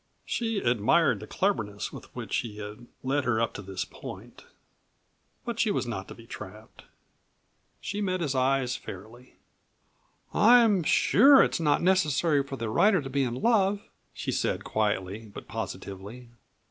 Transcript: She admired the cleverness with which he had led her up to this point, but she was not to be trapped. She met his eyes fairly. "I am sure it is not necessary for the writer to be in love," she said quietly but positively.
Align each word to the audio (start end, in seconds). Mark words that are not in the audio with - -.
She 0.25 0.57
admired 0.57 1.19
the 1.19 1.27
cleverness 1.27 1.93
with 1.93 2.05
which 2.15 2.37
he 2.37 2.57
had 2.57 2.87
led 3.03 3.23
her 3.23 3.39
up 3.39 3.53
to 3.53 3.61
this 3.61 3.85
point, 3.85 4.45
but 5.45 5.59
she 5.59 5.69
was 5.69 5.85
not 5.85 6.07
to 6.07 6.15
be 6.15 6.25
trapped. 6.25 6.85
She 7.79 8.01
met 8.01 8.19
his 8.19 8.33
eyes 8.33 8.75
fairly. 8.75 9.35
"I 10.33 10.61
am 10.63 10.81
sure 10.81 11.43
it 11.43 11.53
is 11.53 11.59
not 11.59 11.83
necessary 11.83 12.41
for 12.41 12.55
the 12.55 12.67
writer 12.71 13.03
to 13.03 13.11
be 13.11 13.21
in 13.21 13.35
love," 13.35 13.87
she 14.11 14.31
said 14.31 14.63
quietly 14.63 15.27
but 15.31 15.47
positively. 15.47 16.31